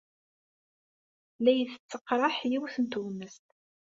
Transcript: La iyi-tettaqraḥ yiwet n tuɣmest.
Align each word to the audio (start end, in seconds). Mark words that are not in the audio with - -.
La 1.39 1.51
iyi-tettaqraḥ 1.51 2.35
yiwet 2.51 2.75
n 2.79 2.85
tuɣmest. 2.91 3.45